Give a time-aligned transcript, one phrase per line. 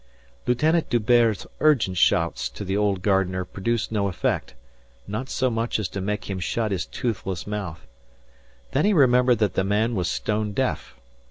[0.47, 4.55] Lieutenant D'Hubert's urgent shouts to the old gardener produced no effect
[5.05, 7.85] not so much as to make him shut his toothless mouth.
[8.71, 10.95] Then he remembered that the man was stone deaf.